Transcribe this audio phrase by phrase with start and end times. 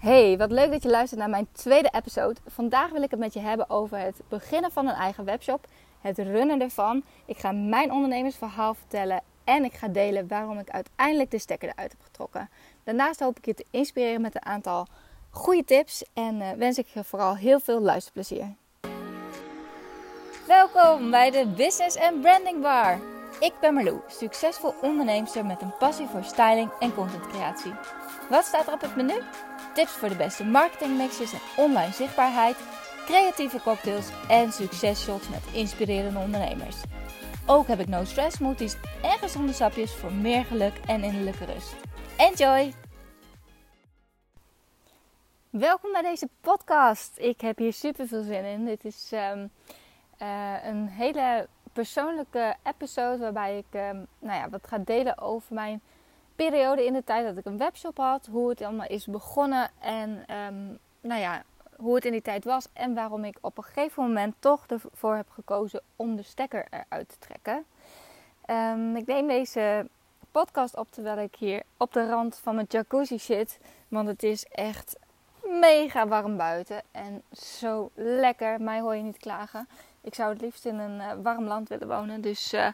[0.00, 2.40] Hey, wat leuk dat je luistert naar mijn tweede episode.
[2.46, 5.66] Vandaag wil ik het met je hebben over het beginnen van een eigen webshop,
[6.00, 7.02] het runnen ervan.
[7.24, 11.90] Ik ga mijn ondernemersverhaal vertellen en ik ga delen waarom ik uiteindelijk de stekker eruit
[11.90, 12.48] heb getrokken.
[12.84, 14.86] Daarnaast hoop ik je te inspireren met een aantal
[15.30, 18.54] goede tips en uh, wens ik je vooral heel veel luisterplezier.
[20.46, 22.98] Welkom bij de Business and Branding Bar.
[23.40, 27.72] Ik ben Marlou, succesvol onderneemster met een passie voor styling en contentcreatie.
[28.30, 29.22] Wat staat er op het menu?
[29.74, 32.56] Tips voor de beste marketingmixes en online zichtbaarheid,
[33.04, 36.76] creatieve cocktails en successhots met inspirerende ondernemers.
[37.46, 41.74] Ook heb ik no stress smoothies en gezonde sapjes voor meer geluk en innerlijke rust.
[42.16, 42.72] Enjoy!
[45.50, 47.18] Welkom bij deze podcast.
[47.18, 48.64] Ik heb hier super veel zin in.
[48.64, 49.50] Dit is um,
[50.22, 55.82] uh, een hele persoonlijke episode waarbij ik um, nou ja, wat ga delen over mijn
[56.48, 60.10] periode in de tijd dat ik een webshop had, hoe het allemaal is begonnen en
[60.10, 61.42] um, nou ja,
[61.76, 65.16] hoe het in die tijd was en waarom ik op een gegeven moment toch ervoor
[65.16, 67.64] heb gekozen om de stekker eruit te trekken.
[68.46, 69.88] Um, ik neem deze
[70.30, 74.44] podcast op terwijl ik hier op de rand van mijn jacuzzi zit, want het is
[74.44, 74.96] echt
[75.44, 78.60] mega warm buiten en zo lekker.
[78.60, 79.68] Mij hoor je niet klagen.
[80.02, 82.20] Ik zou het liefst in een uh, warm land willen wonen.
[82.20, 82.66] Dus uh,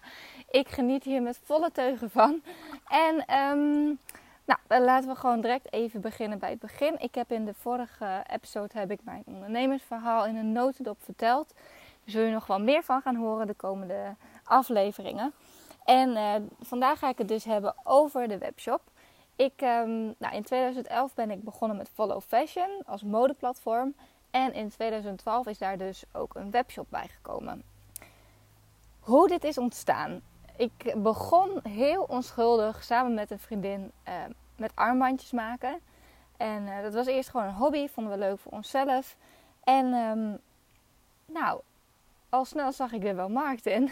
[0.51, 2.43] ik geniet hier met volle teugen van.
[2.89, 3.99] En um,
[4.45, 6.99] nou, laten we gewoon direct even beginnen bij het begin.
[6.99, 11.53] Ik heb in de vorige episode heb ik mijn ondernemersverhaal in een notendop verteld.
[11.55, 15.33] Daar zul je nog wel meer van gaan horen de komende afleveringen.
[15.85, 18.81] En uh, vandaag ga ik het dus hebben over de webshop.
[19.37, 23.95] Ik, um, nou, in 2011 ben ik begonnen met Follow Fashion als modeplatform.
[24.31, 27.63] En in 2012 is daar dus ook een webshop bijgekomen.
[29.01, 30.21] Hoe dit is ontstaan.
[30.57, 34.15] Ik begon heel onschuldig samen met een vriendin uh,
[34.57, 35.81] met armbandjes maken.
[36.37, 39.17] En uh, dat was eerst gewoon een hobby, vonden we leuk voor onszelf.
[39.65, 40.39] En um,
[41.27, 41.61] nou,
[42.29, 43.91] al snel zag ik er wel markt in.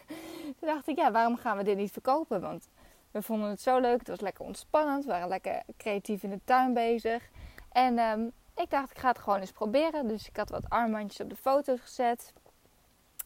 [0.58, 2.40] Toen dacht ik, ja, waarom gaan we dit niet verkopen?
[2.40, 2.68] Want
[3.10, 6.40] we vonden het zo leuk, het was lekker ontspannend, we waren lekker creatief in de
[6.44, 7.28] tuin bezig.
[7.72, 10.08] En um, ik dacht, ik ga het gewoon eens proberen.
[10.08, 12.32] Dus ik had wat armbandjes op de foto's gezet.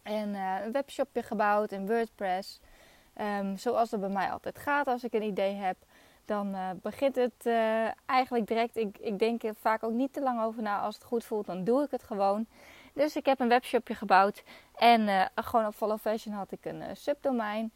[0.03, 2.61] En uh, een webshopje gebouwd in WordPress.
[3.21, 5.77] Um, zoals dat bij mij altijd gaat als ik een idee heb.
[6.25, 8.77] Dan uh, begint het uh, eigenlijk direct.
[8.77, 10.81] Ik, ik denk er vaak ook niet te lang over na.
[10.81, 12.47] Als het goed voelt, dan doe ik het gewoon.
[12.93, 14.43] Dus ik heb een webshopje gebouwd.
[14.75, 17.73] En gewoon op Follow Fashion had ik een subdomein.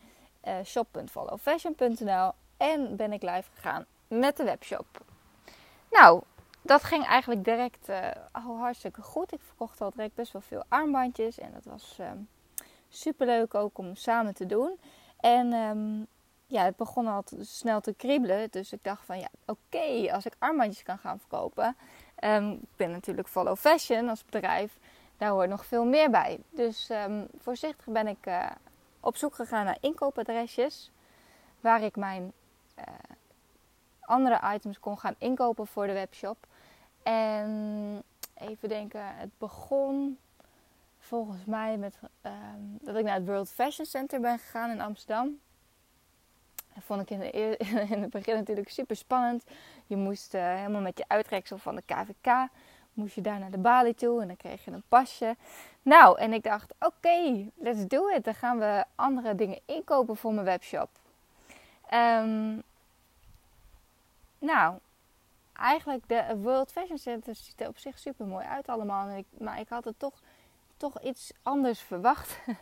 [0.65, 4.87] shop.followfashion.nl En ben ik live gegaan met de webshop.
[5.91, 6.23] Nou,
[6.65, 9.33] dat ging eigenlijk direct uh, al hartstikke goed.
[9.33, 11.39] Ik verkocht al direct best wel veel armbandjes.
[11.39, 12.11] En dat was uh,
[12.89, 14.79] super leuk ook om samen te doen.
[15.21, 16.07] En um,
[16.47, 18.51] ja, het begon al snel te kriebelen.
[18.51, 21.77] Dus ik dacht van ja, oké, als ik armbandjes kan gaan verkopen.
[22.25, 24.79] Um, ik ben natuurlijk Follow Fashion als bedrijf.
[25.17, 26.39] Daar hoort nog veel meer bij.
[26.51, 28.51] Dus um, voorzichtig ben ik uh,
[29.01, 30.91] op zoek gegaan naar inkoopadresjes.
[31.61, 32.33] Waar ik mijn
[34.01, 36.47] andere items kon gaan inkopen voor de webshop.
[37.05, 38.03] En
[38.35, 40.19] even denken, het begon
[40.99, 45.39] volgens mij met um, dat ik naar het World Fashion Center ben gegaan in Amsterdam.
[46.75, 47.31] Dat vond ik in, de,
[47.95, 49.45] in het begin natuurlijk super spannend.
[49.87, 52.49] Je moest uh, helemaal met je uitreksel van de KVK,
[52.93, 55.37] moest je daar naar de balie toe en dan kreeg je een pasje.
[55.83, 58.25] Nou, en ik dacht, oké, let's do it.
[58.25, 60.89] Dan gaan we andere dingen inkopen voor mijn webshop.
[61.95, 62.63] Um,
[64.39, 64.79] nou,
[65.57, 69.25] eigenlijk de World Fashion Center ziet er op zich super mooi uit allemaal.
[69.39, 70.21] Maar ik had het toch,
[70.77, 72.39] toch iets anders verwacht.
[72.47, 72.55] uh,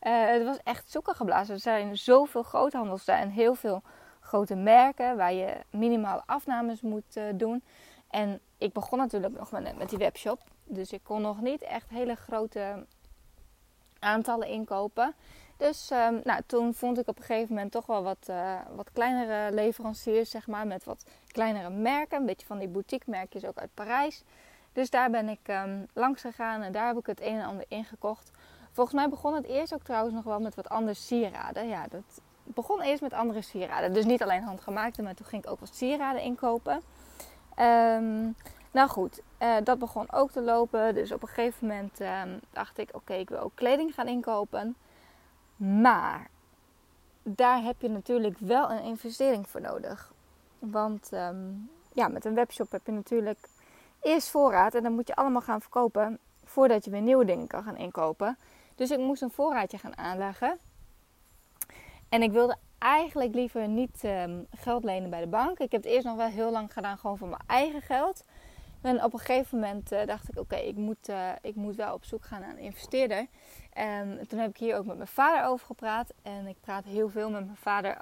[0.34, 1.54] het was echt zoeken geblazen.
[1.54, 3.82] Er zijn zoveel groothandels daar en heel veel
[4.20, 7.62] grote merken waar je minimale afnames moet uh, doen.
[8.10, 10.40] En ik begon natuurlijk nog met, met die webshop.
[10.64, 12.86] Dus ik kon nog niet echt hele grote
[13.98, 15.14] aantallen inkopen.
[15.56, 18.92] Dus um, nou, toen vond ik op een gegeven moment toch wel wat, uh, wat
[18.92, 22.18] kleinere leveranciers, zeg maar, met wat kleinere merken.
[22.18, 24.22] Een beetje van die boutique merkjes ook uit Parijs.
[24.72, 27.64] Dus daar ben ik um, langs gegaan en daar heb ik het een en ander
[27.68, 28.30] ingekocht.
[28.72, 31.68] Volgens mij begon het eerst ook trouwens nog wel met wat andere sieraden.
[31.68, 33.92] Ja, dat begon eerst met andere sieraden.
[33.92, 36.82] Dus niet alleen handgemaakte, maar toen ging ik ook wat sieraden inkopen.
[37.60, 38.34] Um,
[38.70, 40.94] nou goed, uh, dat begon ook te lopen.
[40.94, 42.00] Dus op een gegeven moment
[42.50, 44.76] dacht ik, oké, ik wil ook kleding gaan inkopen.
[45.56, 46.30] Maar
[47.22, 50.12] daar heb je natuurlijk wel een investering voor nodig.
[50.58, 53.38] Want um, ja, met een webshop heb je natuurlijk
[54.00, 57.62] eerst voorraad en dan moet je allemaal gaan verkopen voordat je weer nieuwe dingen kan
[57.62, 58.38] gaan inkopen.
[58.74, 60.58] Dus ik moest een voorraadje gaan aanleggen.
[62.08, 65.58] En ik wilde eigenlijk liever niet um, geld lenen bij de bank.
[65.58, 68.24] Ik heb het eerst nog wel heel lang gedaan, gewoon voor mijn eigen geld.
[68.86, 71.10] En op een gegeven moment dacht ik, oké, ik, moet,
[71.42, 73.26] ik moet wel op zoek gaan naar een investeerder.
[73.72, 76.12] En toen heb ik hier ook met mijn vader over gepraat.
[76.22, 77.98] En ik praat heel veel met mijn vader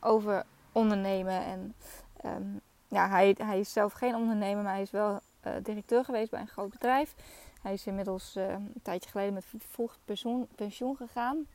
[0.00, 1.44] over ondernemen.
[1.44, 1.74] En
[2.20, 2.46] ehm,
[2.88, 5.20] ja, hij, hij is zelf geen ondernemer, maar hij is wel
[5.62, 7.14] directeur geweest bij een groot bedrijf.
[7.62, 11.46] Hij is inmiddels een tijdje geleden met vroeg pensioen, pensioen gegaan.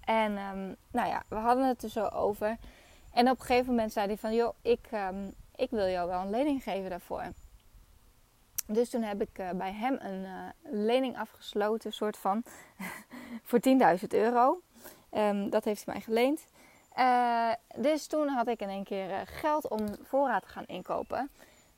[0.00, 2.56] En ehm, nou ja, we hadden het er zo over.
[3.12, 6.20] En op een gegeven moment zei hij van, joh, ik, um, ik wil jou wel
[6.20, 7.32] een lening geven daarvoor.
[8.66, 12.42] Dus toen heb ik uh, bij hem een uh, lening afgesloten, soort van,
[13.48, 13.60] voor
[14.00, 14.60] 10.000 euro.
[15.10, 16.46] Um, dat heeft hij mij geleend.
[16.98, 21.30] Uh, dus toen had ik in één keer geld om voorraad te gaan inkopen.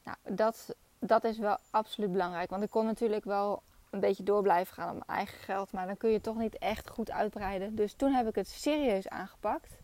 [0.04, 2.50] Nou, dat, dat is wel absoluut belangrijk.
[2.50, 5.72] Want ik kon natuurlijk wel een beetje door blijven gaan op mijn eigen geld.
[5.72, 7.74] Maar dan kun je toch niet echt goed uitbreiden.
[7.74, 9.76] Dus toen heb ik het serieus aangepakt.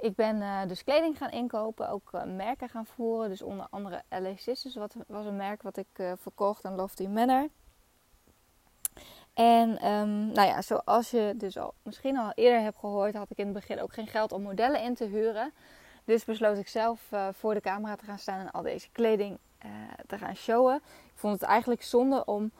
[0.00, 3.28] Ik ben uh, dus kleding gaan inkopen, ook uh, merken gaan voeren.
[3.28, 7.06] Dus onder andere LA Sisters wat, was een merk wat ik uh, verkocht aan Lofty
[7.06, 7.48] Manor.
[9.34, 13.38] En um, nou ja, zoals je dus al misschien al eerder hebt gehoord, had ik
[13.38, 15.52] in het begin ook geen geld om modellen in te huren.
[16.04, 19.38] Dus besloot ik zelf voor de camera te gaan staan en al deze kleding
[20.06, 20.76] te gaan showen.
[20.86, 22.50] Ik vond het eigenlijk zonde om,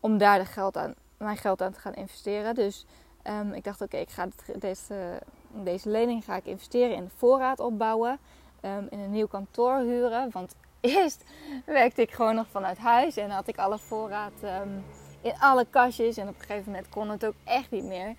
[0.00, 2.54] om daar de geld aan, mijn geld aan te gaan investeren.
[2.54, 2.86] Dus
[3.24, 5.20] um, ik dacht, oké, ik ga deze
[5.52, 8.18] deze lening ga ik investeren in de voorraad opbouwen.
[8.64, 10.30] Um, in een nieuw kantoor huren.
[10.32, 11.24] Want eerst
[11.64, 14.84] werkte ik gewoon nog vanuit huis en had ik alle voorraad um,
[15.20, 16.16] in alle kastjes.
[16.16, 18.14] En op een gegeven moment kon het ook echt niet meer.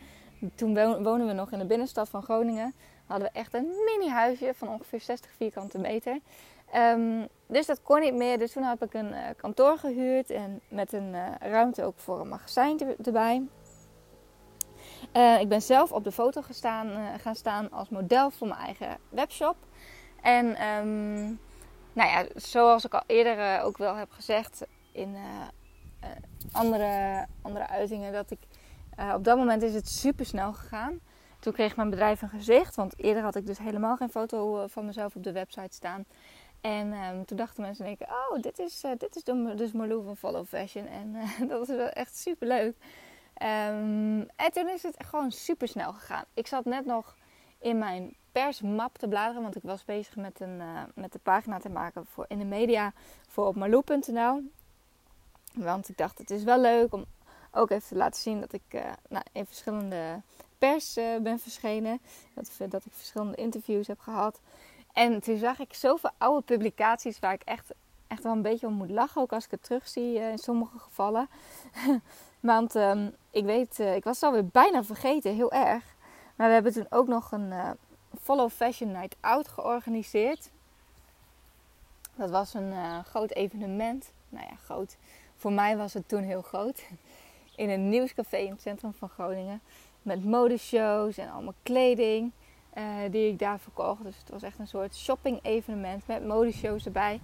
[0.56, 0.74] Toen
[1.04, 2.74] woonden we nog in de binnenstad van Groningen.
[3.06, 6.20] Hadden we echt een mini huisje van ongeveer 60 vierkante meter.
[6.76, 8.40] Um, dus dat kon niet meer.
[8.40, 10.30] Dus toen heb ik een uh, kantoor gehuurd.
[10.30, 13.42] En met een uh, ruimte ook voor een magazijn erbij.
[15.18, 18.60] Uh, ik ben zelf op de foto gestaan, uh, gaan staan als model voor mijn
[18.60, 19.56] eigen webshop.
[20.22, 21.40] En um,
[21.94, 25.16] nou ja, zoals ik al eerder uh, ook wel heb gezegd in
[26.52, 28.40] andere, andere uitingen, dat ik
[29.16, 31.00] op dat moment is het super snel gegaan.
[31.40, 34.86] Toen kreeg mijn bedrijf een gezicht, want eerder had ik dus helemaal geen foto van
[34.86, 36.06] mezelf op de website staan.
[36.62, 39.24] En um, toen dachten mensen denken, oh, dit is, dit is
[39.56, 40.88] dus Marlou van Follow Fashion.
[40.88, 41.16] En
[41.48, 42.76] dat was wel echt super leuk.
[43.42, 46.24] Um, en toen is het gewoon super snel gegaan.
[46.34, 47.16] Ik zat net nog
[47.60, 51.60] in mijn persmap te bladeren, want ik was bezig met, een, uh, met de pagina
[51.60, 52.94] te maken voor in de media
[53.28, 54.42] voor op marloe.nl.
[55.54, 57.06] Want ik dacht, het is wel leuk om
[57.52, 60.22] ook even te laten zien dat ik uh, nou, in verschillende
[60.58, 62.02] pers uh, ben verschenen.
[62.34, 64.40] Dat, dat ik verschillende interviews heb gehad.
[64.94, 67.72] En toen zag ik zoveel oude publicaties waar ik echt,
[68.08, 69.22] echt wel een beetje om moet lachen.
[69.22, 71.30] Ook als ik het terugzie in sommige gevallen.
[72.42, 75.84] Want um, ik weet, uh, ik was het alweer bijna vergeten, heel erg.
[76.36, 77.70] Maar we hebben toen ook nog een uh,
[78.22, 80.52] Follow Fashion Night Out georganiseerd.
[82.16, 84.12] Dat was een uh, groot evenement.
[84.30, 84.98] Nou ja, groot.
[85.36, 86.84] Voor mij was het toen heel groot.
[87.56, 89.62] In een nieuwscafé in het centrum van Groningen.
[90.02, 92.32] Met modeshows en allemaal kleding
[93.10, 94.04] die ik daar verkocht.
[94.04, 97.22] Dus het was echt een soort shopping evenement met modeshows erbij.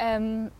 [0.00, 0.50] Um,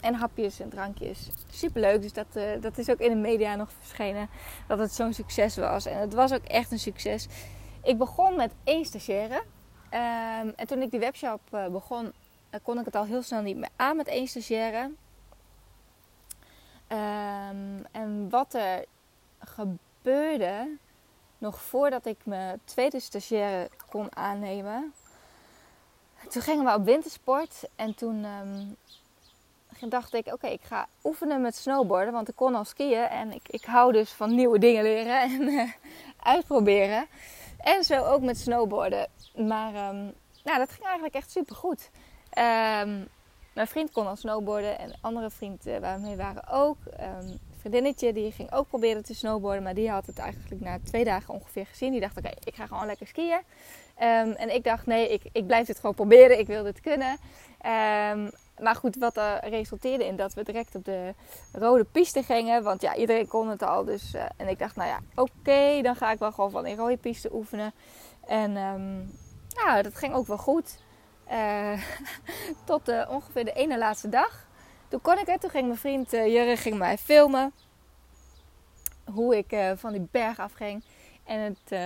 [0.00, 1.28] en hapjes en drankjes.
[1.50, 2.02] Super leuk.
[2.02, 4.28] Dus dat, uh, dat is ook in de media nog verschenen.
[4.68, 5.86] Dat het zo'n succes was.
[5.86, 7.26] En het was ook echt een succes.
[7.82, 9.34] Ik begon met één stagiaire.
[9.34, 13.42] Um, en toen ik die webshop uh, begon, uh, kon ik het al heel snel
[13.42, 14.90] niet meer aan met één stagiaire.
[16.88, 18.84] Um, en wat er
[19.38, 20.76] gebeurde,
[21.38, 24.92] nog voordat ik mijn tweede stagiaire kon aannemen.
[26.28, 27.68] Toen gingen we op wintersport.
[27.76, 28.76] En toen um,
[29.88, 32.12] dacht ik, oké, ik ga oefenen met snowboarden.
[32.12, 35.42] Want ik kon al skiën en ik, ik hou dus van nieuwe dingen leren en
[35.42, 35.70] uh,
[36.22, 37.06] uitproberen.
[37.58, 39.08] En zo ook met snowboarden.
[39.36, 40.12] Maar um,
[40.44, 41.90] nou, dat ging eigenlijk echt super goed.
[42.38, 43.08] Um,
[43.54, 46.76] mijn vriend kon al snowboarden en een andere vriend uh, waar we mee waren ook.
[47.00, 51.04] Um, vriendinnetje die ging ook proberen te snowboarden, maar die had het eigenlijk na twee
[51.04, 51.90] dagen ongeveer gezien.
[51.90, 53.40] Die dacht: Oké, ik ga gewoon lekker skiën.
[53.94, 56.38] En ik dacht: Nee, ik, ik blijf dit gewoon proberen.
[56.38, 57.18] Ik wil dit kunnen.
[58.62, 61.14] Maar goed, wat er resulteerde in dat we direct op de
[61.52, 62.62] rode piste gingen.
[62.62, 63.84] Want ja, iedereen kon het al.
[63.84, 66.76] Dus, uh, en ik dacht, nou ja, oké, dan ga ik wel gewoon van die
[66.76, 67.72] rode piste oefenen.
[68.26, 69.18] En um,
[69.82, 70.78] dat ging ook wel goed.
[71.30, 71.82] Uh,
[72.64, 74.48] tot de, ongeveer de ene laatste dag.
[74.88, 75.40] Toen kon ik het.
[75.40, 77.52] Toen ging mijn vriend Jurre ging mij filmen.
[79.04, 80.82] Hoe ik van die berg afging.
[81.24, 81.80] En het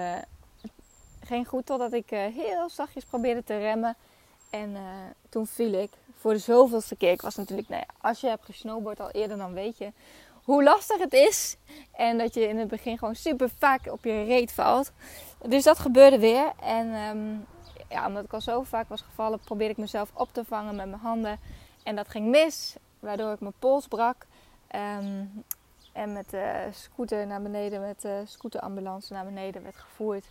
[1.21, 3.97] ging goed totdat ik heel zachtjes probeerde te remmen.
[4.51, 4.77] En
[5.29, 5.91] toen viel ik
[6.25, 7.11] voor de zoveelste keer.
[7.11, 9.93] Ik was natuurlijk, nou ja, als je hebt gesnowboard al eerder, dan weet je
[10.45, 11.57] hoe lastig het is.
[11.93, 14.93] En dat je in het begin gewoon super vaak op je reet valt.
[15.49, 16.53] Dus dat gebeurde weer.
[16.61, 17.47] En um,
[17.89, 20.89] ja, omdat ik al zo vaak was gevallen, probeerde ik mezelf op te vangen met
[20.89, 21.39] mijn handen.
[21.83, 24.27] en dat ging mis, waardoor ik mijn pols brak.
[24.67, 25.25] Ehm,
[25.95, 30.27] en met de scooter naar beneden, met de scooterambulance naar beneden werd gevoerd.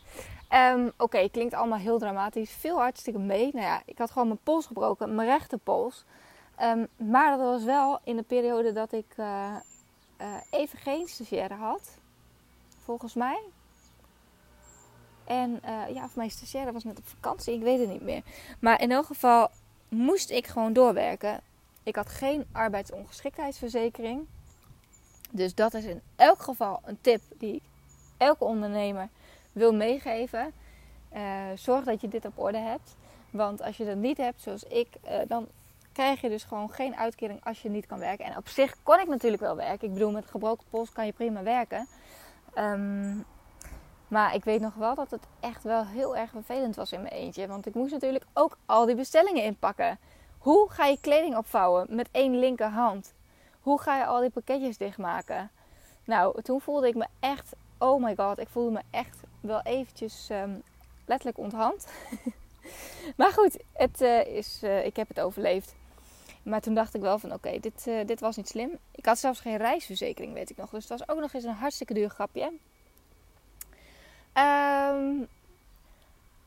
[0.54, 2.52] Um, Oké, klinkt allemaal heel dramatisch.
[2.52, 3.50] Veel hartstikke mee.
[3.54, 6.06] Nou ja, ik had gewoon mijn pols gebroken, mijn rechte pols.
[6.62, 9.56] Um, maar dat was wel in de periode dat ik uh,
[10.50, 11.98] even geen stagiaire had.
[12.84, 13.40] Volgens mij.
[15.24, 18.22] En uh, ja, of mijn stagiaire was net op vakantie, ik weet het niet meer.
[18.60, 19.50] Maar in elk geval
[19.90, 21.42] moest ik gewoon doorwerken.
[21.84, 24.28] Ik had geen arbeidsongeschiktheidsverzekering.
[25.36, 27.62] Dus dat is in elk geval een tip die
[28.18, 29.10] elke ondernemer
[29.52, 30.54] wil meegeven.
[31.14, 31.20] Uh,
[31.56, 32.96] zorg dat je dit op orde hebt.
[33.30, 35.48] Want als je dat niet hebt, zoals ik, uh, dan
[35.92, 38.26] krijg je dus gewoon geen uitkering als je niet kan werken.
[38.26, 39.88] En op zich kon ik natuurlijk wel werken.
[39.88, 41.88] Ik bedoel, met gebroken pols kan je prima werken.
[42.58, 43.26] Um,
[44.08, 47.14] maar ik weet nog wel dat het echt wel heel erg vervelend was in mijn
[47.14, 47.48] eentje.
[47.48, 50.00] Want ik moest natuurlijk ook al die bestellingen inpakken.
[50.38, 53.14] Hoe ga je kleding opvouwen met één linkerhand?
[53.64, 55.52] Hoe ga je al die pakketjes dichtmaken?
[56.04, 60.30] Nou, toen voelde ik me echt, oh my god, ik voelde me echt wel eventjes
[60.32, 60.64] um,
[61.06, 61.88] letterlijk onthand.
[63.18, 65.76] maar goed, het, uh, is, uh, ik heb het overleefd.
[66.44, 68.78] Maar toen dacht ik wel van oké, dit, uh, dit was niet slim.
[68.92, 70.70] Ik had zelfs geen reisverzekering, weet ik nog.
[70.70, 72.52] Dus het was ook nog eens een hartstikke duur grapje.
[74.38, 75.28] Um,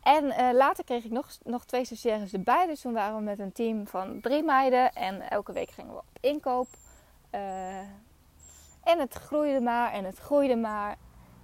[0.02, 2.66] en later kreeg ik nog, nog twee stagiaires erbij.
[2.66, 4.92] Dus toen waren we met een team van drie meiden.
[4.92, 6.68] En elke week gingen we op inkoop.
[7.34, 7.78] Uh,
[8.82, 10.96] en het groeide maar en het groeide maar.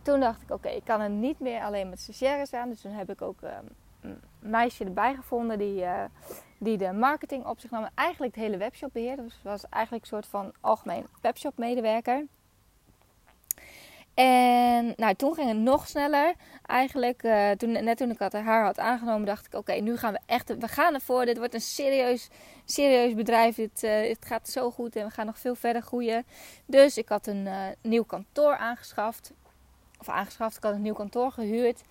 [0.02, 2.68] Toen dacht ik, oké, ik kan er niet meer alleen met stagiaires aan.
[2.68, 3.50] Dus toen heb ik ook uh,
[4.00, 5.84] een meisje erbij gevonden die,
[6.58, 7.82] die de marketing op zich nam.
[7.82, 9.22] En eigenlijk het hele webshop beheerde.
[9.22, 12.26] Dus was eigenlijk een soort van algemeen webshop medewerker.
[14.22, 16.34] En nou, toen ging het nog sneller.
[16.66, 20.12] Eigenlijk, uh, toen, net toen ik had haar had aangenomen, dacht ik: Oké, nu gaan
[20.12, 21.24] we echt, we gaan ervoor.
[21.24, 22.28] Dit wordt een serieus,
[22.64, 23.54] serieus bedrijf.
[23.54, 26.24] Dit, het gaat zo goed en we gaan nog veel verder groeien.
[26.66, 29.32] Dus ik had een uh, nieuw kantoor aangeschaft.
[29.98, 31.82] Of aangeschaft, ik had een nieuw kantoor gehuurd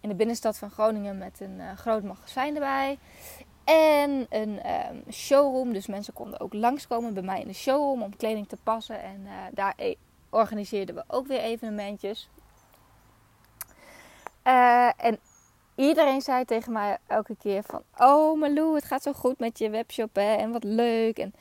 [0.00, 2.98] in de binnenstad van Groningen met een groot magazijn erbij.
[3.64, 8.16] En een um, showroom, dus mensen konden ook langskomen bij mij in de showroom om
[8.16, 9.94] kleding te passen en daar e-
[10.30, 12.28] organiseerden we ook weer evenementjes.
[14.44, 15.18] Uh, en
[15.74, 17.82] iedereen zei tegen mij elke keer van...
[17.96, 20.34] Oh Malou, het gaat zo goed met je webshop hè?
[20.34, 21.18] en wat leuk.
[21.18, 21.34] En,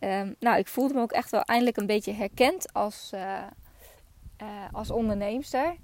[0.00, 3.42] um, nou, ik voelde me ook echt wel eindelijk een beetje herkend als, uh,
[4.72, 5.76] als onderneemster.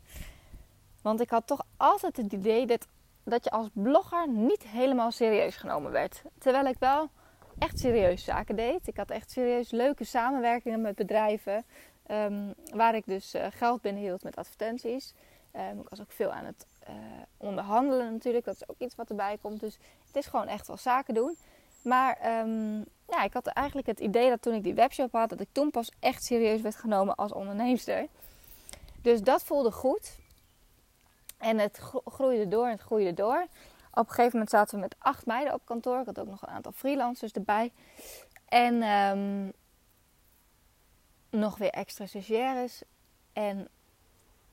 [1.02, 2.86] Want ik had toch altijd het idee dat,
[3.24, 6.22] dat je als blogger niet helemaal serieus genomen werd.
[6.38, 7.10] Terwijl ik wel
[7.58, 8.86] echt serieus zaken deed.
[8.86, 11.64] Ik had echt serieus leuke samenwerkingen met bedrijven.
[12.10, 15.14] Um, waar ik dus uh, geld binnenhield met advertenties.
[15.56, 16.94] Um, ik was ook veel aan het uh,
[17.36, 18.44] onderhandelen natuurlijk.
[18.44, 19.60] Dat is ook iets wat erbij komt.
[19.60, 21.36] Dus het is gewoon echt wel zaken doen.
[21.82, 25.40] Maar um, ja, ik had eigenlijk het idee dat toen ik die webshop had, dat
[25.40, 28.06] ik toen pas echt serieus werd genomen als onderneemster.
[29.02, 30.16] Dus dat voelde goed.
[31.38, 33.46] En het groeide door en het groeide door.
[33.90, 36.00] Op een gegeven moment zaten we met acht meiden op kantoor.
[36.00, 37.72] Ik had ook nog een aantal freelancers erbij.
[38.48, 38.82] En
[41.30, 42.82] nog weer extra stagiaires.
[43.32, 43.68] En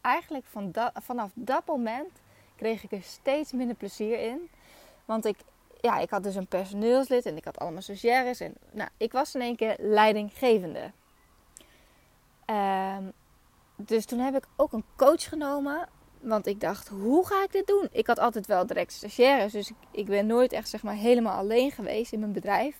[0.02, 0.46] eigenlijk
[0.94, 2.22] vanaf dat moment
[2.56, 4.50] kreeg ik er steeds minder plezier in.
[5.06, 5.38] Want ik,
[5.82, 8.40] ja, ik had dus een personeelslid en ik had allemaal stagiaires.
[8.40, 10.92] En nou, ik was in één keer leidinggevende.
[12.46, 13.14] Um,
[13.76, 15.90] dus toen heb ik ook een coach genomen.
[16.20, 17.88] Want ik dacht, hoe ga ik dit doen?
[17.92, 19.52] Ik had altijd wel direct stagiaires.
[19.52, 22.76] Dus ik, ik ben nooit echt zeg maar, helemaal alleen geweest in mijn bedrijf.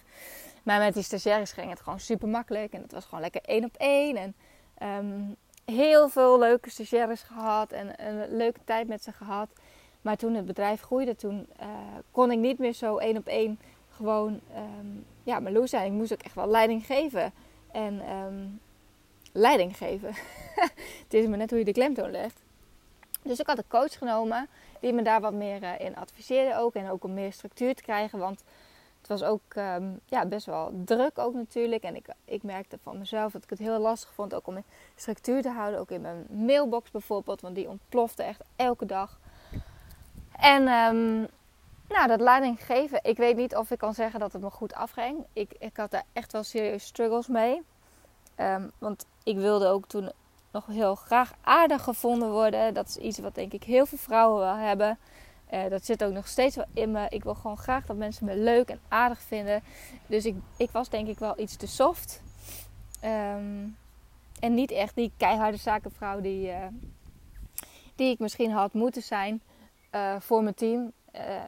[0.66, 2.74] Maar met die stagiaires ging het gewoon super makkelijk.
[2.74, 4.18] En het was gewoon lekker één op één.
[4.18, 4.36] En
[5.06, 7.72] um, heel veel leuke stagiaires gehad.
[7.72, 9.50] En een leuke tijd met ze gehad.
[10.02, 11.68] Maar toen het bedrijf groeide, toen uh,
[12.12, 15.86] kon ik niet meer zo één op één gewoon um, ja, Marloes zijn.
[15.86, 17.34] Ik moest ook echt wel leiding geven.
[17.72, 18.60] En um,
[19.32, 20.10] leiding geven.
[21.04, 22.42] het is maar net hoe je de klemtoon legt.
[23.22, 24.48] Dus ik had een coach genomen
[24.80, 26.74] die me daar wat meer uh, in adviseerde ook.
[26.74, 28.20] En ook om meer structuur te krijgen.
[28.20, 28.44] Want
[29.08, 31.84] het was ook um, ja, best wel druk ook natuurlijk.
[31.84, 34.64] En ik, ik merkte van mezelf dat ik het heel lastig vond ook om een
[34.96, 35.80] structuur te houden.
[35.80, 39.20] Ook in mijn mailbox bijvoorbeeld, want die ontplofte echt elke dag.
[40.32, 41.28] En um,
[41.88, 44.74] nou, dat leiding geven, ik weet niet of ik kan zeggen dat het me goed
[44.74, 45.26] afging.
[45.34, 47.62] Ik, ik had daar echt wel serieus struggles mee.
[48.38, 50.12] Um, want ik wilde ook toen
[50.52, 52.74] nog heel graag aardig gevonden worden.
[52.74, 54.98] Dat is iets wat denk ik heel veel vrouwen wel hebben.
[55.56, 57.06] Uh, dat zit ook nog steeds wel in me.
[57.10, 59.64] Ik wil gewoon graag dat mensen me leuk en aardig vinden.
[60.08, 62.22] Dus ik, ik was denk ik wel iets te soft.
[63.04, 63.78] Um,
[64.40, 66.66] en niet echt die keiharde zakenvrouw die, uh,
[67.96, 69.42] die ik misschien had moeten zijn
[69.92, 70.92] uh, voor mijn team.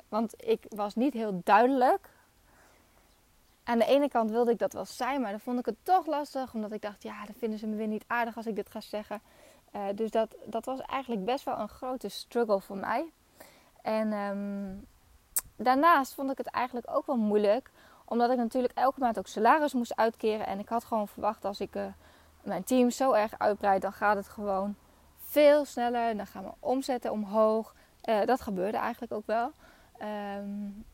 [0.10, 2.10] want ik was niet heel duidelijk
[3.64, 6.06] aan de ene kant wilde ik dat wel zijn, maar dan vond ik het toch
[6.06, 6.54] lastig.
[6.54, 8.82] Omdat ik dacht, ja, dan vinden ze me weer niet aardig als ik dit ga
[8.82, 9.22] zeggen.
[9.96, 13.12] Dus dat, dat was eigenlijk best wel een grote struggle voor mij.
[13.82, 14.88] En um,
[15.56, 17.72] daarnaast vond ik het eigenlijk ook wel moeilijk.
[18.06, 20.48] Omdat ik natuurlijk elke maand ook salaris moest uitkeren.
[20.48, 21.86] En ik had gewoon verwacht als ik uh,
[22.42, 24.76] mijn team zo erg uitbreid, dan gaat het gewoon
[25.18, 26.18] veel sneller.
[26.18, 27.76] Dan gaan we omzetten omhoog.
[28.04, 29.52] Uh, dat gebeurde eigenlijk ook wel.
[30.38, 30.86] Um,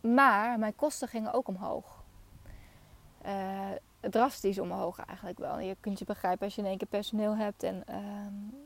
[0.00, 2.02] maar mijn kosten gingen ook omhoog.
[3.26, 3.66] Uh,
[4.00, 5.58] drastisch omhoog eigenlijk wel.
[5.58, 8.64] Je kunt je begrijpen als je in één keer personeel hebt en um,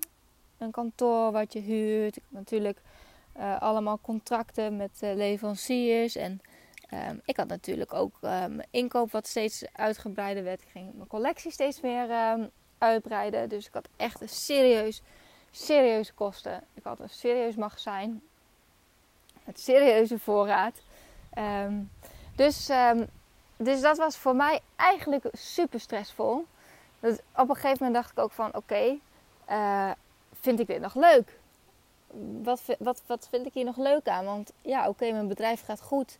[0.59, 2.19] een kantoor wat je huurt.
[2.29, 2.81] Natuurlijk
[3.39, 6.17] uh, allemaal contracten met uh, leveranciers.
[6.17, 6.41] En
[6.93, 10.63] um, ik had natuurlijk ook mijn inkoop wat steeds uitgebreider werd.
[10.63, 12.09] Ik ging mijn collectie steeds meer
[12.79, 13.49] uitbreiden.
[13.49, 15.03] Dus ik had echt een serieus,
[15.51, 16.65] serieuze kosten.
[16.75, 18.23] Ik had een serieus magazijn.
[19.45, 20.75] Met serieuze voorraad.
[21.39, 21.91] Um,
[22.37, 22.71] dus,
[23.57, 26.47] dus dat was voor mij eigenlijk super stressvol.
[27.37, 28.99] Op een gegeven moment dacht ik ook van oké,
[30.41, 31.39] vind ik dit nog leuk?
[32.43, 34.25] Wat, wat, wat vind ik hier nog leuk aan?
[34.25, 36.19] Want ja, oké, mijn bedrijf gaat goed.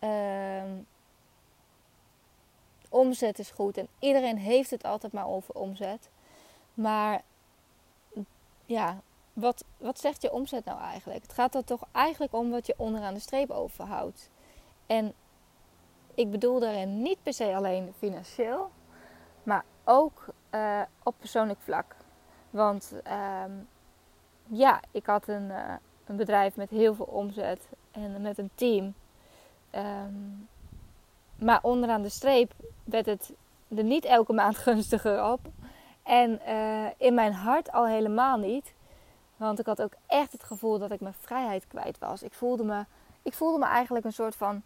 [0.00, 0.62] Uh,
[2.88, 6.08] omzet is goed en iedereen heeft het altijd maar over omzet.
[6.74, 7.22] Maar
[8.66, 9.00] ja,
[9.32, 11.22] wat, wat zegt je omzet nou eigenlijk?
[11.22, 14.30] Het gaat er toch eigenlijk om wat je onderaan de streep overhoudt.
[14.86, 15.14] En
[16.14, 18.70] ik bedoel daarin niet per se alleen financieel,
[19.42, 21.96] maar ook uh, op persoonlijk vlak.
[22.50, 22.92] Want
[23.44, 23.68] um,
[24.48, 25.72] ja, ik had een, uh,
[26.06, 28.94] een, bedrijf met heel veel omzet en met een team.
[29.74, 30.48] Um,
[31.36, 32.52] maar onderaan de streep
[32.84, 33.32] werd het
[33.76, 35.40] er niet elke maand gunstiger op.
[36.02, 38.72] En uh, in mijn hart al helemaal niet.
[39.36, 42.22] Want ik had ook echt het gevoel dat ik mijn vrijheid kwijt was.
[42.22, 42.84] Ik voelde me,
[43.22, 44.62] ik voelde me eigenlijk een soort van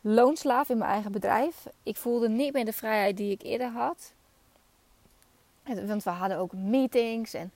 [0.00, 1.66] loonslaaf in mijn eigen bedrijf.
[1.82, 4.12] Ik voelde niet meer de vrijheid die ik eerder had.
[5.86, 7.52] Want we hadden ook meetings en.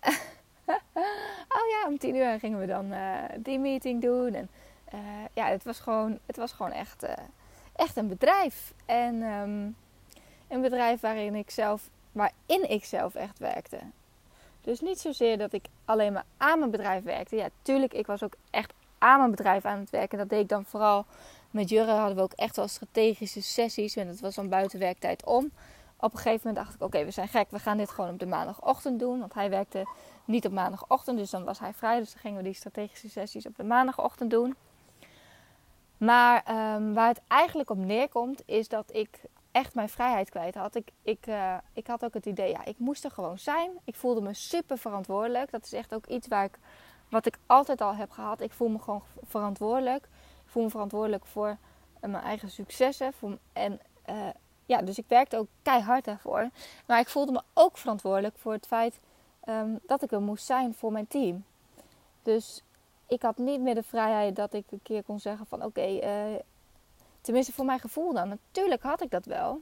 [1.56, 4.34] oh ja, om tien uur gingen we dan uh, die meeting doen.
[4.34, 4.48] En
[4.94, 5.00] uh,
[5.32, 7.10] ja, het was gewoon, het was gewoon echt, uh,
[7.76, 8.72] echt een bedrijf.
[8.86, 9.76] En um,
[10.48, 13.78] een bedrijf waarin ik zelf, waarin ik zelf echt werkte.
[14.60, 17.36] Dus niet zozeer dat ik alleen maar aan mijn bedrijf werkte.
[17.36, 20.18] Ja, tuurlijk, ik was ook echt aan mijn bedrijf aan het werken.
[20.18, 21.06] Dat deed ik dan vooral
[21.50, 21.90] met Jurre.
[21.90, 23.96] Hadden we ook echt wel strategische sessies.
[23.96, 25.50] En dat was dan buiten werktijd om.
[26.00, 27.50] Op een gegeven moment dacht ik, oké, we zijn gek.
[27.50, 29.18] We gaan dit gewoon op de maandagochtend doen.
[29.18, 29.88] Want hij werkte
[30.24, 31.18] niet op maandagochtend.
[31.18, 31.98] Dus dan was hij vrij.
[31.98, 34.56] Dus dan gingen we die strategische sessies op de maandagochtend doen.
[35.96, 36.36] Maar
[36.76, 40.74] um, waar het eigenlijk op neerkomt, is dat ik echt mijn vrijheid kwijt had.
[40.74, 43.70] Ik, ik, uh, ik had ook het idee, ja, ik moest er gewoon zijn.
[43.84, 45.50] Ik voelde me super verantwoordelijk.
[45.50, 46.58] Dat is echt ook iets waar ik,
[47.08, 48.40] wat ik altijd al heb gehad.
[48.40, 50.04] Ik voel me gewoon verantwoordelijk.
[50.44, 53.12] Ik voel me verantwoordelijk voor uh, mijn eigen successen.
[53.12, 53.80] Voor, en
[54.10, 54.28] uh,
[54.68, 56.50] ja, dus ik werkte ook keihard daarvoor.
[56.86, 58.98] Maar ik voelde me ook verantwoordelijk voor het feit
[59.48, 61.44] um, dat ik er moest zijn voor mijn team.
[62.22, 62.62] Dus
[63.06, 66.38] ik had niet meer de vrijheid dat ik een keer kon zeggen van oké, uh,
[67.20, 68.28] tenminste voor mijn gevoel dan.
[68.28, 69.60] Natuurlijk had ik dat wel.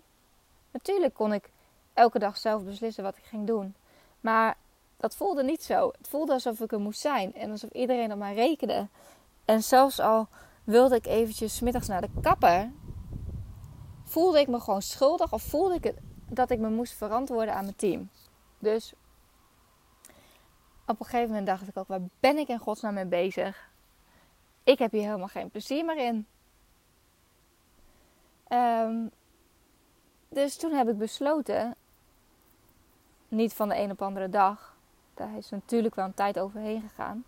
[0.70, 1.50] Natuurlijk kon ik
[1.94, 3.74] elke dag zelf beslissen wat ik ging doen.
[4.20, 4.56] Maar
[4.96, 5.92] dat voelde niet zo.
[5.98, 8.86] Het voelde alsof ik er moest zijn en alsof iedereen op mij rekende.
[9.44, 10.28] En zelfs al
[10.64, 12.70] wilde ik eventjes middags naar de kapper,
[14.16, 15.96] voelde ik me gewoon schuldig of voelde ik het,
[16.28, 18.10] dat ik me moest verantwoorden aan mijn team.
[18.58, 18.92] Dus
[20.86, 23.70] op een gegeven moment dacht ik ook, waar ben ik in godsnaam mee bezig?
[24.62, 26.26] Ik heb hier helemaal geen plezier meer in.
[28.48, 29.10] Um,
[30.28, 31.74] dus toen heb ik besloten,
[33.28, 34.76] niet van de een op andere dag,
[35.14, 37.24] daar is natuurlijk wel een tijd overheen gegaan.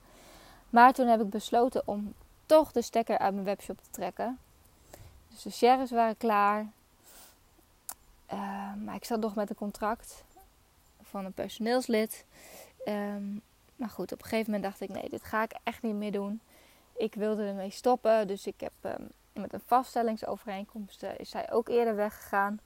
[0.70, 2.14] Maar toen heb ik besloten om
[2.46, 4.38] toch de stekker uit mijn webshop te trekken.
[5.28, 6.76] Dus de shares waren klaar.
[8.32, 10.24] Uh, maar ik zat nog met een contract
[11.02, 12.24] van een personeelslid.
[12.86, 13.42] Um,
[13.76, 16.12] maar goed, op een gegeven moment dacht ik: nee, dit ga ik echt niet meer
[16.12, 16.40] doen.
[16.96, 18.26] Ik wilde ermee stoppen.
[18.26, 22.60] Dus ik heb um, met een vaststellingsovereenkomst uh, is zij ook eerder weggegaan.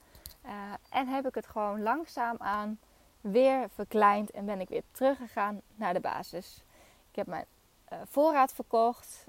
[0.44, 0.50] Uh,
[0.90, 2.78] en heb ik het gewoon langzaam aan
[3.20, 6.64] weer verkleind en ben ik weer teruggegaan naar de basis.
[7.10, 7.44] Ik heb mijn
[8.04, 9.26] voorraad verkocht,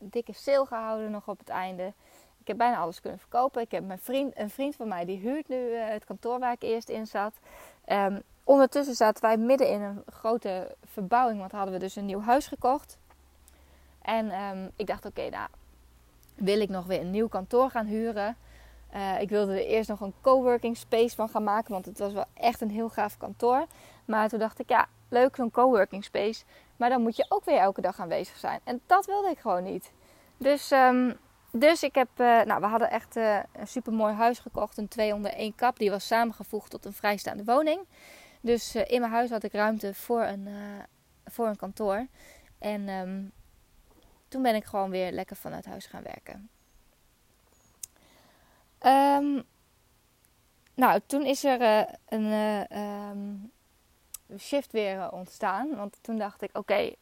[0.00, 1.92] dikke sale gehouden nog op het einde.
[2.46, 3.62] Ik heb bijna alles kunnen verkopen.
[3.62, 6.52] Ik heb mijn vriend, een vriend van mij die huurt nu uh, het kantoor waar
[6.52, 7.34] ik eerst in zat.
[7.86, 12.20] Um, ondertussen zaten wij midden in een grote verbouwing, want hadden we dus een nieuw
[12.20, 12.98] huis gekocht.
[14.02, 15.48] En um, ik dacht, oké, nou
[16.34, 18.36] wil ik nog weer een nieuw kantoor gaan huren.
[18.94, 22.12] Uh, ik wilde er eerst nog een coworking space van gaan maken, want het was
[22.12, 23.66] wel echt een heel gaaf kantoor.
[24.04, 26.44] Maar toen dacht ik, ja, leuk zo'n coworking space.
[26.76, 28.60] Maar dan moet je ook weer elke dag aanwezig zijn.
[28.64, 29.92] En dat wilde ik gewoon niet.
[30.36, 31.16] Dus um,
[31.58, 34.88] dus ik heb, uh, nou, we hadden echt uh, een super mooi huis gekocht, een
[34.88, 35.78] twee onder één kap.
[35.78, 37.80] Die was samengevoegd tot een vrijstaande woning.
[38.40, 40.48] Dus uh, in mijn huis had ik ruimte voor een,
[41.24, 42.06] voor een kantoor.
[42.58, 43.32] En um,
[44.28, 46.48] toen ben ik gewoon weer lekker vanuit huis gaan werken.
[48.80, 49.44] Um,
[50.74, 52.32] nou, toen is er een
[52.80, 53.52] um,
[54.38, 55.76] shift weer ontstaan.
[55.76, 56.94] Want toen dacht ik, oké,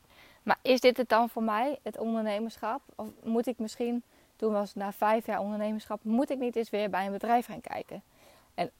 [0.43, 2.81] maar is dit het dan voor mij, het ondernemerschap?
[2.95, 4.03] Of moet ik misschien
[4.45, 7.61] toen was na vijf jaar ondernemerschap, moet ik niet eens weer bij een bedrijf gaan
[7.61, 8.03] kijken.
[8.55, 8.71] En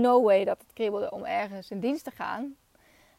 [0.00, 2.56] no way dat het kriebelde om ergens in dienst te gaan.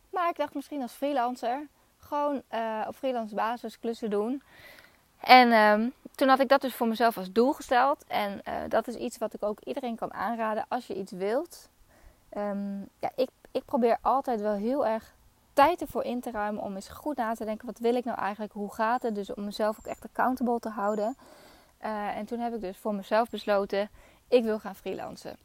[0.09, 4.41] Maar ik dacht misschien als freelancer, gewoon uh, op freelance basis klussen doen.
[5.19, 8.03] En um, toen had ik dat dus voor mezelf als doel gesteld.
[8.07, 11.69] En uh, dat is iets wat ik ook iedereen kan aanraden als je iets wilt.
[12.37, 15.13] Um, ja, ik, ik probeer altijd wel heel erg
[15.53, 17.65] tijd ervoor in te ruimen om eens goed na te denken.
[17.65, 18.53] Wat wil ik nou eigenlijk?
[18.53, 19.15] Hoe gaat het?
[19.15, 21.15] Dus om mezelf ook echt accountable te houden.
[21.83, 23.89] Uh, en toen heb ik dus voor mezelf besloten,
[24.27, 25.37] ik wil gaan freelancen.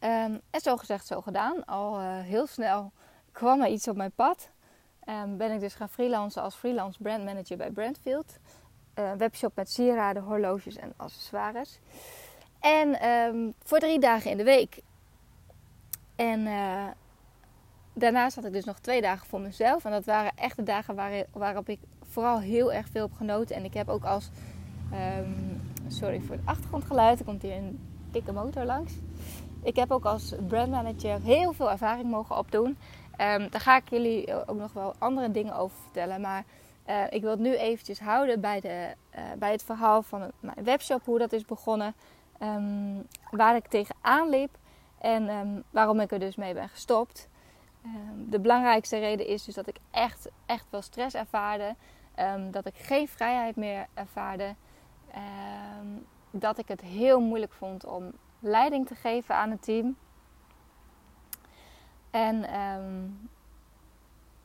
[0.00, 1.64] Um, en zo gezegd, zo gedaan.
[1.64, 2.92] Al uh, heel snel
[3.32, 4.50] kwam er iets op mijn pad.
[5.08, 8.38] Um, ben ik dus gaan freelancen als freelance brand manager bij Brandfield.
[8.98, 11.78] Uh, webshop met sieraden, horloges en accessoires.
[12.60, 14.80] En um, voor drie dagen in de week.
[16.16, 16.44] En
[17.92, 19.84] daarnaast had ik dus nog twee dagen voor mezelf.
[19.84, 21.80] En dat waren echt de dagen waar, waarop ik
[22.12, 23.56] vooral heel erg veel op genoten.
[23.56, 24.30] En ik heb ook als.
[25.18, 27.78] Um, sorry voor het achtergrondgeluid, er komt hier een
[28.10, 28.92] dikke motor langs.
[29.62, 32.66] Ik heb ook als brandmanager heel veel ervaring mogen opdoen.
[32.66, 36.20] Um, daar ga ik jullie ook nog wel andere dingen over vertellen.
[36.20, 36.44] Maar
[36.88, 40.64] uh, ik wil het nu eventjes houden bij, de, uh, bij het verhaal van mijn
[40.64, 41.94] webshop, hoe dat is begonnen,
[42.42, 44.58] um, waar ik tegenaan liep
[44.98, 47.28] en waarom ik er dus mee ben gestopt.
[48.28, 51.74] de belangrijkste reden is dus dat ik echt, echt wel stress ervaarde.
[52.18, 54.54] Um, dat ik geen vrijheid meer ervaarde.
[55.80, 59.96] Um, dat ik het heel moeilijk vond om leiding te geven aan het team.
[62.10, 63.30] En um,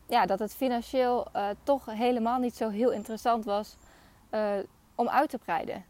[0.05, 3.77] ja, dat het financieel uh, toch helemaal niet zo heel interessant was
[4.31, 4.51] uh,
[4.95, 5.85] om uit te breiden.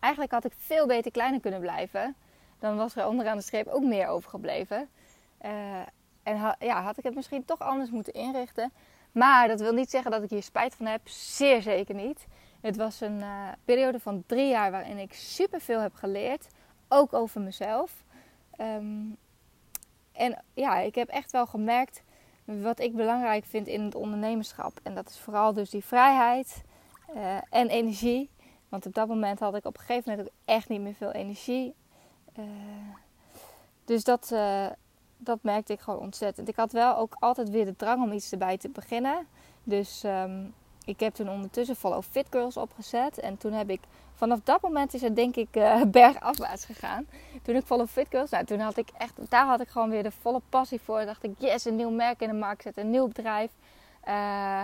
[0.00, 2.16] Eigenlijk had ik veel beter kleiner kunnen blijven.
[2.58, 4.88] Dan was er onderaan de streep ook meer overgebleven.
[5.42, 5.80] Uh,
[6.22, 8.72] en ja, had ik het misschien toch anders moeten inrichten.
[9.12, 11.08] Maar dat wil niet zeggen dat ik hier spijt van heb.
[11.08, 12.26] Zeer zeker niet.
[12.60, 16.46] Het was een uh, periode van drie jaar waarin ik superveel heb geleerd.
[16.88, 18.04] Ook over mezelf.
[18.60, 19.16] Um,
[20.12, 22.02] en ja, ik heb echt wel gemerkt
[22.44, 24.80] wat ik belangrijk vind in het ondernemerschap.
[24.82, 26.62] En dat is vooral dus die vrijheid
[27.14, 28.30] uh, en energie.
[28.68, 31.12] Want op dat moment had ik op een gegeven moment ook echt niet meer veel
[31.12, 31.74] energie.
[32.38, 32.44] Uh,
[33.84, 34.34] dus dat,
[35.24, 36.48] dat merkte ik gewoon ontzettend.
[36.48, 39.26] Ik had wel ook altijd weer de drang om iets erbij te beginnen.
[39.64, 40.54] Dus um,
[40.84, 43.18] ik heb toen ondertussen Follow Fit Girls opgezet.
[43.18, 43.80] En toen heb ik,
[44.14, 47.06] vanaf dat moment is het denk ik uh, bergafwaarts gegaan.
[47.42, 50.02] Toen ik Follow Fit Girls, nou toen had ik echt, daar had ik gewoon weer
[50.02, 51.04] de volle passie voor.
[51.04, 53.50] Dacht ik, yes, een nieuw merk in de markt zetten, een nieuw bedrijf.
[54.08, 54.60] Uh,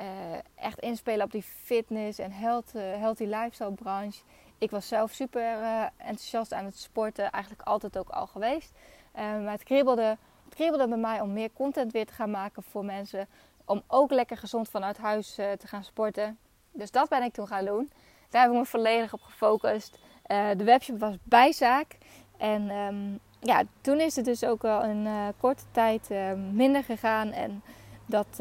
[0.00, 0.06] uh,
[0.54, 4.20] echt inspelen op die fitness en health, healthy lifestyle branche.
[4.58, 5.58] Ik was zelf super
[5.96, 8.72] enthousiast aan het sporten, eigenlijk altijd ook al geweest.
[9.18, 12.84] Maar het kriebelde, het kriebelde bij mij om meer content weer te gaan maken voor
[12.84, 13.28] mensen.
[13.64, 16.38] Om ook lekker gezond vanuit huis uh, te gaan sporten.
[16.72, 17.90] Dus dat ben ik toen gaan doen.
[18.30, 19.98] Daar heb ik me volledig op gefocust.
[20.26, 21.96] Uh, de webshop was bijzaak.
[22.36, 26.08] En um, ja, toen is het dus ook wel een uh, korte tijd
[26.52, 27.32] minder gegaan.
[27.32, 27.62] En
[28.06, 28.40] dat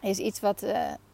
[0.00, 0.64] is iets wat,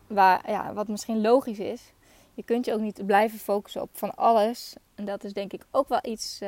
[0.06, 1.92] waar, ja, wat misschien logisch is.
[2.34, 4.74] Je kunt je ook niet blijven focussen op van alles.
[4.94, 6.40] En dat is denk ik ook wel iets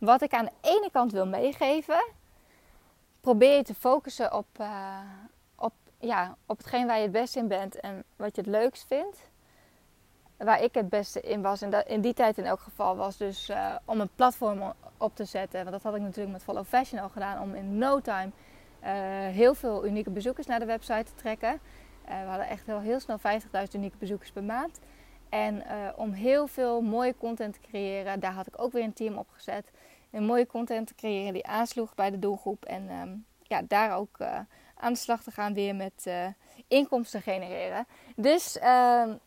[0.00, 2.02] wat ik aan de ene kant wil meegeven,
[3.20, 4.98] probeer je te focussen op, uh,
[5.54, 8.86] op, ja, op hetgeen waar je het beste in bent en wat je het leukst
[8.86, 9.28] vindt.
[10.36, 13.16] Waar ik het beste in was, en dat, in die tijd in elk geval, was
[13.16, 15.58] dus uh, om een platform op te zetten.
[15.58, 18.30] Want dat had ik natuurlijk met Follow Fashion al gedaan, om in no time
[18.82, 18.88] uh,
[19.26, 21.60] heel veel unieke bezoekers naar de website te trekken.
[22.04, 24.78] we hadden echt heel, heel snel 50.000 unieke bezoekers per maand.
[25.28, 25.62] En
[25.96, 29.28] om heel veel mooie content te creëren, daar had ik ook weer een team op
[29.30, 29.70] gezet.
[30.10, 32.64] Een mooie content te creëren die aansloeg bij de doelgroep.
[32.64, 34.38] En um, ja, daar ook uh,
[34.74, 36.26] aan de slag te gaan weer met uh,
[36.68, 37.86] inkomsten genereren.
[38.16, 38.62] Dus, uh,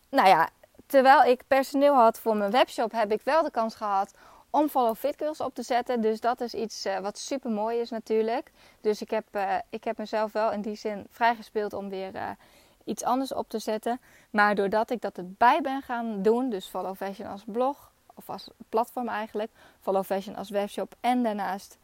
[0.08, 0.48] nou ja,
[0.86, 4.14] terwijl ik personeel had voor mijn webshop, heb ik wel de kans gehad
[4.50, 6.00] om Follow Fit Girls op te zetten.
[6.00, 8.50] Dus dat is iets wat super mooi is natuurlijk.
[8.80, 9.24] Dus ik heb,
[9.70, 12.36] ik heb mezelf wel in die zin vrijgespeeld om weer
[12.84, 14.00] iets anders op te zetten.
[14.30, 18.48] Maar doordat ik dat erbij ben gaan doen, dus Follow Fashion als blog, of als
[18.68, 19.50] platform eigenlijk,
[19.80, 21.78] Follow Fashion als webshop en daarnaast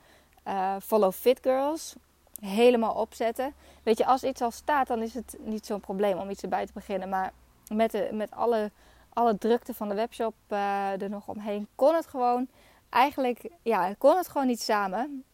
[0.47, 1.95] uh, Follow Fit Girls
[2.41, 3.55] helemaal opzetten.
[3.83, 6.67] Weet je, als iets al staat, dan is het niet zo'n probleem om iets erbij
[6.67, 7.09] te beginnen.
[7.09, 7.33] Maar
[7.69, 8.71] met, de, met alle,
[9.13, 12.49] alle drukte van de webshop uh, er nog omheen, kon het gewoon
[12.89, 15.25] eigenlijk, ja, kon het gewoon niet samen.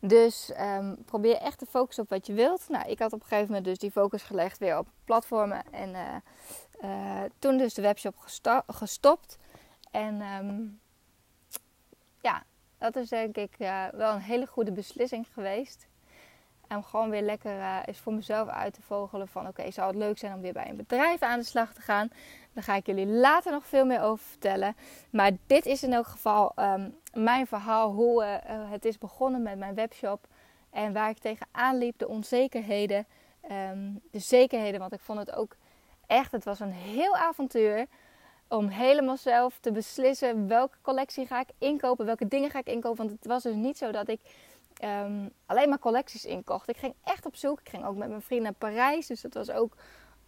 [0.00, 2.68] Dus um, probeer echt te focussen op wat je wilt.
[2.68, 5.62] Nou, ik had op een gegeven moment dus die focus gelegd weer op platformen.
[5.70, 5.94] En
[6.84, 8.14] uh, toen dus de webshop
[8.66, 9.38] gestopt.
[9.90, 10.80] En um,
[12.20, 12.42] ja,
[12.78, 15.86] dat is denk ik uh, wel een hele goede beslissing geweest.
[16.68, 19.46] En gewoon weer lekker uh, eens voor mezelf uit te vogelen van...
[19.46, 22.08] oké, zou het leuk zijn om weer bij een bedrijf aan de slag te gaan?
[22.52, 24.76] Daar ga ik jullie later nog veel meer over vertellen.
[25.10, 29.58] Maar dit is in elk geval um, mijn verhaal, hoe uh, het is begonnen met
[29.58, 30.26] mijn webshop.
[30.70, 33.06] En waar ik tegenaan liep, de onzekerheden.
[33.50, 35.56] Um, de zekerheden, want ik vond het ook
[36.06, 36.32] echt...
[36.32, 37.86] Het was een heel avontuur
[38.48, 43.06] om helemaal zelf te beslissen welke collectie ga ik inkopen, welke dingen ga ik inkopen.
[43.06, 44.20] Want het was dus niet zo dat ik
[44.84, 46.68] um, alleen maar collecties inkocht.
[46.68, 47.60] Ik ging echt op zoek.
[47.60, 49.06] Ik ging ook met mijn vriend naar Parijs.
[49.06, 49.76] Dus dat was ook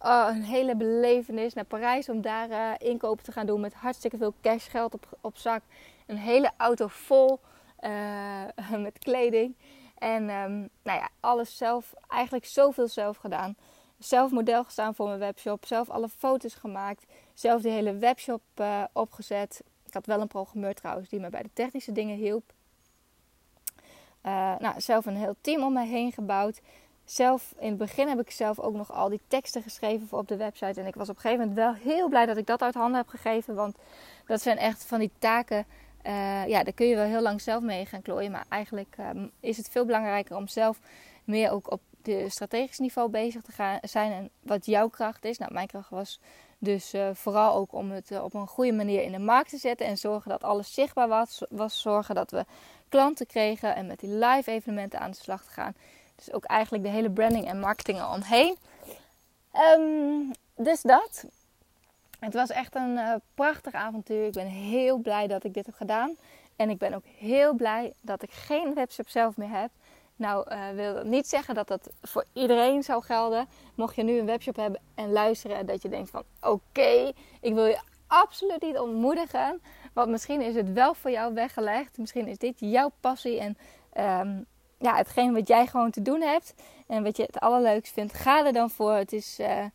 [0.05, 4.17] uh, een hele belevenis naar Parijs om daar uh, inkopen te gaan doen met hartstikke
[4.17, 5.61] veel cashgeld op, op zak.
[6.05, 7.39] Een hele auto vol
[7.81, 8.43] uh,
[8.85, 9.55] met kleding.
[9.97, 13.55] En um, nou ja, alles zelf, eigenlijk zoveel zelf gedaan.
[13.97, 15.65] Zelf model gestaan voor mijn webshop.
[15.65, 17.05] Zelf alle foto's gemaakt.
[17.39, 18.41] Zelf die hele webshop
[18.93, 19.63] opgezet.
[19.85, 22.53] Ik had wel een programmeur trouwens die me bij de technische dingen hielp.
[24.25, 26.61] Uh, nou, zelf een heel team om mij heen gebouwd.
[27.05, 30.27] Zelf, in het begin heb ik zelf ook nog al die teksten geschreven voor op
[30.27, 30.81] de website.
[30.81, 32.97] En ik was op een gegeven moment wel heel blij dat ik dat uit handen
[32.97, 33.55] heb gegeven.
[33.55, 33.77] Want
[34.25, 35.65] dat zijn echt van die taken.
[36.05, 38.31] Uh, ja, daar kun je wel heel lang zelf mee gaan klooien.
[38.31, 40.79] Maar eigenlijk um, is het veel belangrijker om zelf
[41.23, 44.11] meer ook op de strategisch niveau bezig te gaan zijn.
[44.11, 45.37] En wat jouw kracht is.
[45.37, 46.19] Nou, mijn kracht was
[46.59, 49.57] dus uh, vooral ook om het uh, op een goede manier in de markt te
[49.57, 49.85] zetten.
[49.85, 51.41] En zorgen dat alles zichtbaar was.
[51.49, 52.45] was zorgen dat we
[52.89, 55.75] klanten kregen en met die live evenementen aan de slag te gaan.
[56.15, 58.57] Dus ook eigenlijk de hele branding en marketing omheen.
[59.77, 61.25] Um, dus dat.
[62.19, 64.25] Het was echt een uh, prachtig avontuur.
[64.25, 66.15] Ik ben heel blij dat ik dit heb gedaan.
[66.55, 69.69] En ik ben ook heel blij dat ik geen webshop zelf meer heb.
[70.19, 73.47] Nou, uh, wil dat niet zeggen dat dat voor iedereen zou gelden.
[73.75, 76.23] Mocht je nu een webshop hebben en luisteren en dat je denkt van...
[76.41, 79.61] Oké, ik wil je absoluut niet ontmoedigen.
[79.93, 81.97] Want misschien is het wel voor jou weggelegd.
[81.97, 83.57] Misschien is dit jouw passie en
[83.97, 84.45] um,
[84.77, 86.53] ja, hetgeen wat jij gewoon te doen hebt.
[86.87, 88.13] En wat je het allerleukst vindt.
[88.13, 88.93] Ga er dan voor.
[88.93, 89.65] Het is, uh,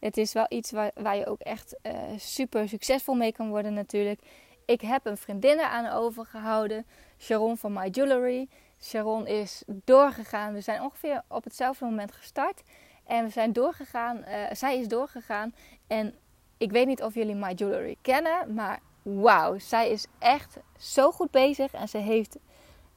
[0.00, 3.74] het is wel iets waar, waar je ook echt uh, super succesvol mee kan worden
[3.74, 4.20] natuurlijk.
[4.66, 6.86] Ik heb een vriendin aan overgehouden.
[7.18, 8.48] Sharon van My Jewelry.
[8.80, 10.52] Sharon is doorgegaan.
[10.52, 12.62] We zijn ongeveer op hetzelfde moment gestart.
[13.06, 14.16] En we zijn doorgegaan.
[14.16, 15.54] Uh, zij is doorgegaan.
[15.86, 16.14] En
[16.56, 18.54] ik weet niet of jullie My Jewelry kennen.
[18.54, 21.72] Maar wauw, zij is echt zo goed bezig.
[21.72, 22.36] En ze heeft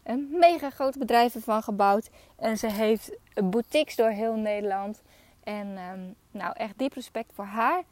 [0.04, 2.10] een mega groot bedrijf ervan gebouwd.
[2.36, 5.02] En ze heeft boutiques door heel Nederland.
[5.44, 7.84] En um, nou, echt diep respect voor haar.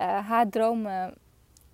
[0.00, 0.86] Uh, haar droom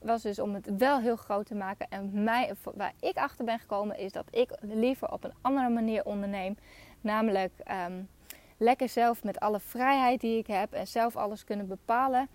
[0.03, 1.87] was dus om het wel heel groot te maken.
[1.89, 6.05] En mij, waar ik achter ben gekomen is dat ik liever op een andere manier
[6.05, 6.57] onderneem.
[7.01, 7.53] Namelijk
[7.87, 8.09] um,
[8.57, 12.29] lekker zelf met alle vrijheid die ik heb en zelf alles kunnen bepalen.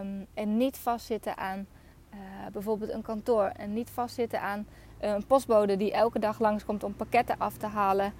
[0.00, 1.66] Um, en niet vastzitten aan
[2.14, 2.20] uh,
[2.52, 3.44] bijvoorbeeld een kantoor.
[3.44, 4.66] En niet vastzitten aan
[4.98, 8.12] een postbode die elke dag langskomt om pakketten af te halen.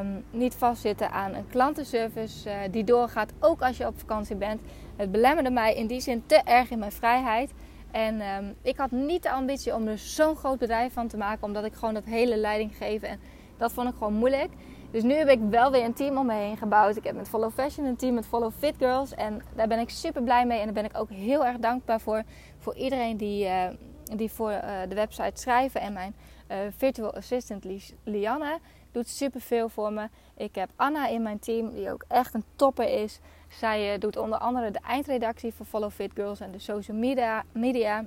[0.00, 4.60] Um, niet vastzitten aan een klantenservice uh, die doorgaat, ook als je op vakantie bent.
[4.96, 7.52] Het belemmerde mij in die zin te erg in mijn vrijheid.
[7.92, 11.44] En um, ik had niet de ambitie om er zo'n groot bedrijf van te maken,
[11.44, 13.02] omdat ik gewoon dat hele leiding geef.
[13.02, 13.20] En
[13.56, 14.50] dat vond ik gewoon moeilijk.
[14.90, 16.96] Dus nu heb ik wel weer een team om me heen gebouwd.
[16.96, 19.14] Ik heb met Follow Fashion een team met Follow Fit Girls.
[19.14, 20.58] En daar ben ik super blij mee.
[20.58, 22.22] En daar ben ik ook heel erg dankbaar voor.
[22.58, 23.68] Voor iedereen die, uh,
[24.16, 25.80] die voor uh, de website schrijven.
[25.80, 26.14] En mijn
[26.50, 27.64] uh, virtual assistant
[28.04, 28.58] Lianne
[28.90, 30.08] doet super veel voor me.
[30.36, 33.20] Ik heb Anna in mijn team, die ook echt een topper is.
[33.58, 37.44] Zij doet onder andere de eindredactie voor Follow Fit Girls en de social media.
[37.52, 38.04] media.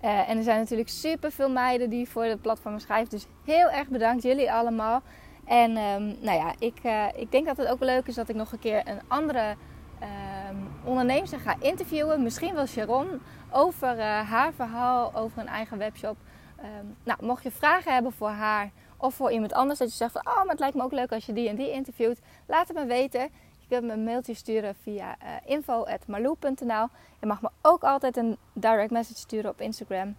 [0.00, 3.10] en er zijn natuurlijk super veel meiden die voor het platform schrijven.
[3.10, 5.02] Dus heel erg bedankt jullie allemaal.
[5.44, 8.36] En um, nou ja, ik, uh, ik denk dat het ook leuk is dat ik
[8.36, 9.56] nog een keer een andere
[10.02, 12.22] um, ondernemer ga interviewen.
[12.22, 16.16] Misschien wel Sharon over haar verhaal over een eigen webshop.
[16.58, 20.12] Um, nou, mocht je vragen hebben voor haar of voor iemand anders, dat je zegt
[20.12, 22.68] van oh, maar het lijkt me ook leuk als je die en die interviewt, laat
[22.68, 23.28] het me weten.
[23.68, 26.86] Je kunt me een mailtje sturen via uh.
[27.20, 30.16] Je mag me ook altijd een direct message sturen op Instagram.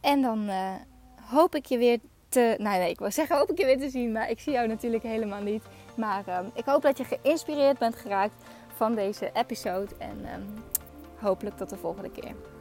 [0.00, 0.50] en dan
[1.30, 2.54] hoop ik je weer te.
[2.58, 4.12] Nou, nee, ik wil zeggen, hoop ik je weer te zien.
[4.12, 5.62] Maar ik zie jou natuurlijk helemaal niet.
[5.96, 8.34] Maar um, ik hoop dat je geïnspireerd bent geraakt
[8.76, 9.94] van deze episode.
[9.98, 10.64] En um,
[11.18, 12.53] hopelijk tot de volgende keer.